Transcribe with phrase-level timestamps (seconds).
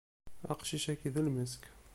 [0.51, 1.63] Aqcic-agi d lmesk.